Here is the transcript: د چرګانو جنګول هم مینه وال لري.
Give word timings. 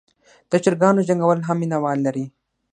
د 0.51 0.53
چرګانو 0.63 1.05
جنګول 1.09 1.39
هم 1.47 1.57
مینه 1.61 1.77
وال 1.83 1.99
لري. 2.07 2.25